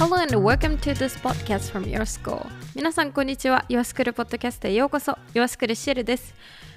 [0.00, 2.46] Hello and welcome to this podcast from Your School.
[2.74, 3.66] 皆さんこんにちは。
[3.68, 5.12] Your School ポッドキャストへようこそ。
[5.34, 6.34] Your School シェルです。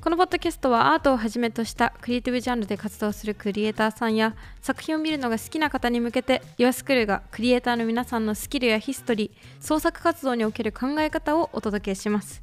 [0.00, 12.42] このポッドキャストはアートをはじめとしたクリエイティブジャンルで活動するクリエイターさんや作品を見るのが好きな方に向けて Your School がクリエイターの皆さんのスキルやヒストリー創作活動における考え方をお届けします。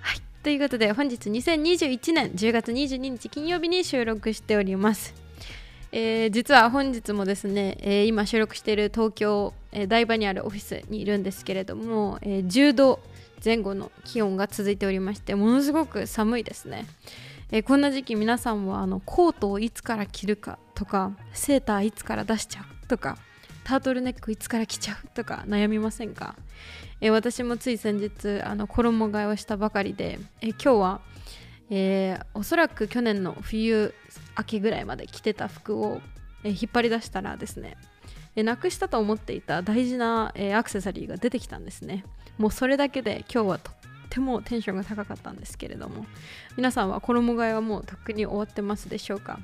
[0.00, 0.20] はい。
[0.42, 5.23] ということで本日2021年10月22日金曜日に収録しております。
[5.96, 13.00] えー、実は本日もですね、えー、今収録している東京、えー、台場にあるオフィスにいるんですけれども、え10度
[13.44, 16.86] 前後の気温が続いておりましてものすごく寒いですね、
[17.52, 23.16] えこんな時期皆さんはあのコートをいつから着るかとかセーターいつから出しちゃうとか
[23.62, 26.34] タートルネックいつから着ちゃうとか悩みませんか、
[27.00, 31.00] え私もつい先日あの衣替えをしたばかりで、え今日は
[31.70, 33.94] えー、おそらく去年の冬
[34.38, 36.00] 明けぐらいまで着てた服を、
[36.44, 37.76] 引っ張り出したらですね、
[38.36, 42.04] なくしたと思っていた大事な、アクセサリーが出てきたんですね。
[42.38, 43.74] もうそれだけで今日はとっ
[44.10, 46.04] てもテンションが高かったんですけれども
[46.56, 49.38] 皆さんは衣替えはもうとっくに終わってますでしょうか？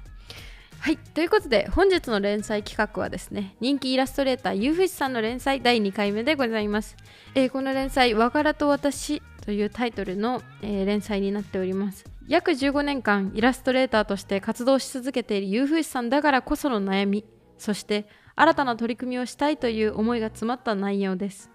[0.80, 6.96] はいということで本日の連載企画はですね人気イラストレーターゆうふしさんの連載第2回目でございます、
[7.34, 12.04] えー、この連載「和柄と私」というタイトルの、えー、連載になっております。
[12.30, 17.24] 約15年間イラストレーターとして活動し続けているゆうふしさんだからこその悩み
[17.58, 21.50] そして新たな取り組みをしたいという思いが詰まった内容です、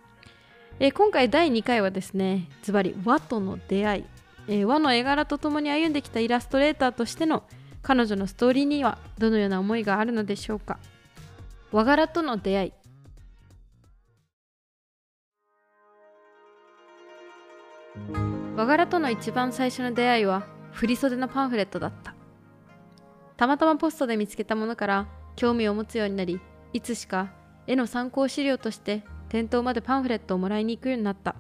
[0.80, 4.04] えー、今回第2回はですねズバリ和との出会い、
[4.50, 7.44] えー、和の絵柄とともに歩んできたイラストレーターとしての
[7.82, 10.80] 彼女のストーリーにはどのような思いがあるのでしょうか。
[11.72, 12.74] 和柄との出会い。
[18.58, 22.14] 和柄との一番最初の出会いは振袖のパンフレットだった。
[23.38, 26.42] たまたまポストで見つけたものから興味を持つようになり
[26.74, 27.32] いつしか
[27.66, 31.36] 絵の参考資料として店頭までパンフレットをもらいに行くようになった。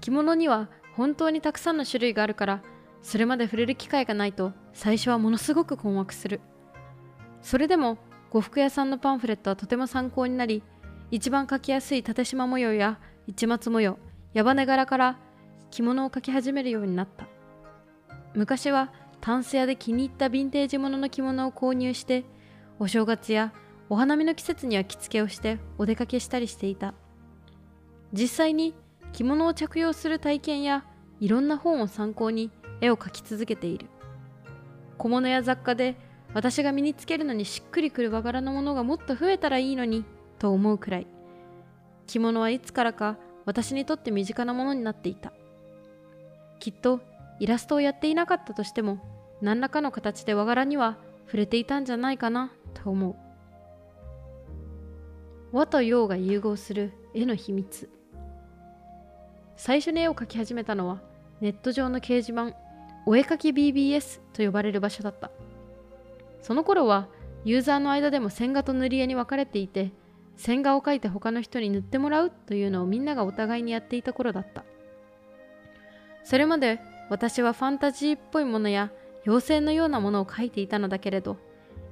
[0.00, 2.62] 着物には本当にたくさんの種類があるから
[3.02, 6.40] それまで触れる機会がないと最初はものすごく困惑する。
[7.42, 7.98] それでも
[8.30, 10.62] 呉服屋さんのパンフレットはとても参考になり
[11.10, 13.98] 一番描きやすい縦縞模様や市松模様
[14.34, 15.18] 矢羽柄から
[15.70, 17.26] 着物を描き始めるようになった。
[18.38, 22.24] 昔はタンス屋で気に入ったヴィンテージものの着物を購入して
[22.78, 23.52] お正月や
[23.90, 26.94] お花見の季節には着付けをしてお出かけしたりしていた。
[28.12, 28.74] 実際に
[29.12, 30.84] 着物を着用する体験や
[31.18, 33.86] いろんな本を参考に絵を描き続けている。
[34.98, 35.96] 小物や雑貨で
[36.32, 40.04] 私が身につけるのにしっくりくる和柄のものがもっと増えたらいいのに
[40.38, 41.08] と思うくらい。
[42.06, 43.16] 着物はいつからか
[43.46, 45.32] 私にとって身近なものになっていた。
[46.60, 47.00] きっと
[47.40, 48.98] イラストをやっていなかったとしても
[49.40, 53.16] 何らかの形で和柄には触れていたんじゃないかなと思う。
[55.52, 57.88] 和と洋が融合する絵の秘密。
[59.56, 61.00] 最初に絵を描き始めたのは
[61.40, 62.56] ネット上の掲示板
[63.06, 65.30] お絵かき BBS と呼ばれる場所だった。
[66.42, 67.08] その頃は
[67.44, 69.92] ユーザーの間でも線画と塗り絵に分かれていて
[70.36, 74.64] 線画を描いて他の人に塗ってもらうというのをみんながお互いにやっていた頃だった。
[76.24, 78.90] それまで私はファンタジーっぽいものや
[79.26, 81.36] 妖精のようなものを描いていたのだけれど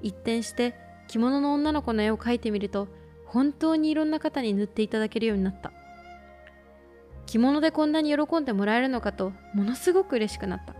[0.02, 0.74] 一転して
[1.08, 2.88] 着物の女の子の絵を描いてみると
[3.24, 5.72] 本当にいろんな方に塗っていただけるようになった。
[7.26, 10.74] 着物でこんなに喜んでもらえるのかとものすごく嬉しくなった。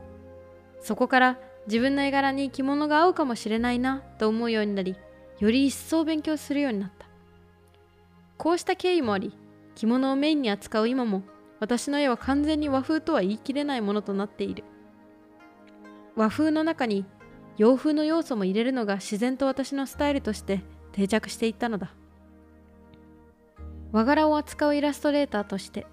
[0.81, 4.97] そこから自分の絵柄に着物が合うかもしれないなと思うようになり
[5.41, 7.07] より一層勉強するようになった。
[8.39, 9.37] こうした経緯もあり
[9.75, 11.25] 着物をメインに扱う今も
[11.59, 14.65] 私の絵は完全に和風とは言い切れないものとなっている。
[16.15, 17.05] 和風の中に
[17.59, 20.63] 洋風の要素も入れるのが自然と私のスタイルとして
[20.93, 21.95] 定着していったのだ。
[23.93, 25.87] 和柄を扱うイラストレーターとして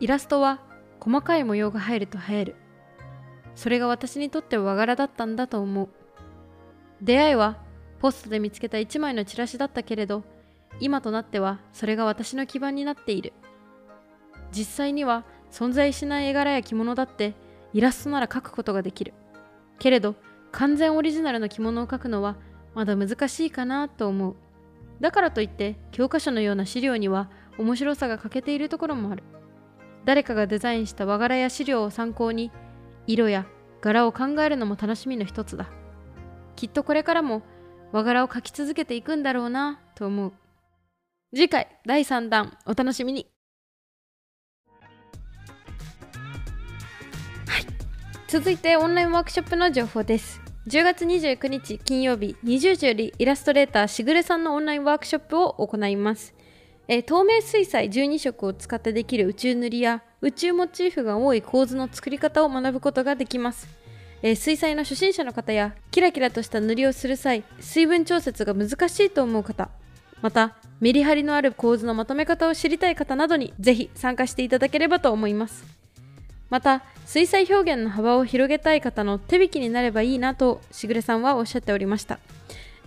[0.00, 0.60] イラストは
[1.00, 2.56] 細かい模様が入ると映える。
[3.54, 5.88] それが私にとって和柄だったんだと思う。
[7.02, 7.58] 出会いは
[7.98, 10.24] ポストで見つけた一枚のチラシだったけれど
[10.80, 13.32] 今となってはそれが私の基盤になっている。
[14.52, 17.34] 実際には存在しない絵柄や着物だって
[17.72, 19.14] イラストなら描くことができる。
[19.78, 20.14] けれど
[20.52, 22.36] 完全オリジナルの着物を描くのは
[22.74, 24.36] まだ難しいかなと思う。
[25.00, 29.22] だからといって教科書のような資料には面白さが欠けているところもある。
[30.04, 32.50] 誰かがデザインした和柄や資料を参考に
[33.06, 33.46] 色や
[33.80, 35.68] 柄を考えるのも楽しみの一つだ。
[36.54, 37.42] きっとこれからも
[37.92, 40.32] 和柄を描き続けていくんだろうなと思う。
[41.34, 43.35] 次回第3弾お楽しみに。
[48.28, 56.34] 続いてオンラインワークショップの情報です10月29日金曜日20時よりイラストレーターしぐれさんのオンラインワークショップを行います。
[56.88, 63.68] えー、透明水彩12色を使ってできる宇宙塗りや宇宙モチーフが多い構図の作り方を学ぶことができます。
[64.22, 69.68] えー、水彩の初心者の方やキラキラとした塗りをする際水分調節が難しいと思う方
[70.20, 75.85] またメリハリのある構図のまとめ方を知りたい方などにぜひ参加していただければと思います
[76.50, 82.18] また水彩表現の幅を広げたい方の手引きになればいいなとしぐれさんはおっしゃっておりました、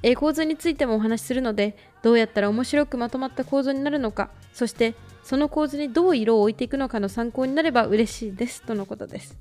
[0.03, 9.37] えー、構図についてもお話しするのでどうやったら面白くまとまった構造になるのかそしてその構図にどう色を置いていくのかの参考になれば嬉しいですとのことです。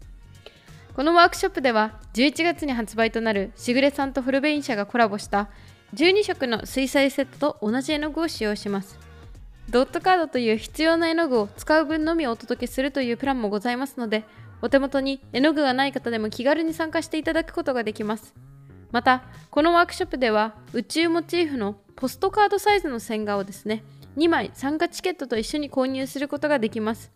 [0.94, 5.48] このワークショップでは11月に発売となるしぐれさんとフルベイン社がコラボした
[5.94, 9.07] 12色の水彩セットと同じ絵の具を使用します。
[9.70, 14.24] ドットカードという必要な絵の具を使う分のみお届けするというプランもございますので
[14.62, 18.34] お手元に絵の具がない方でも気軽に参加していただくことができます。
[18.90, 23.84] またこのワークショップでは宇宙モチーフのポストカードサイズの線画をですね
[24.16, 27.12] 2枚参加チケットと一緒に購入することができます。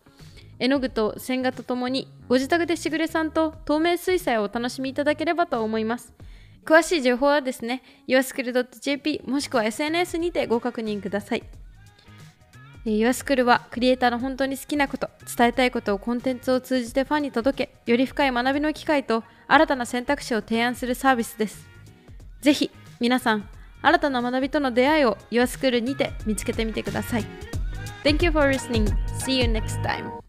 [0.59, 6.13] 絵の具と線画とともにご自宅でしぐれさんと透明水彩をお楽しみいただければと思います。
[6.63, 11.43] 詳しい情報はですね yourschool.jp もしくは SNS にてご確認ください。
[12.85, 21.67] YourSchool はクリエイターの本当に好きなこと伝えたいことをコンテンツを通じてファンに届けより深い学びの機会と新たな選択肢を提案するサービスです
[22.41, 23.47] ぜひ皆さん
[23.81, 27.25] 新たな学びとの出会いを YourSchool にて見つけてみてください
[28.03, 28.85] Thank you for listening.
[29.17, 30.22] See you next time.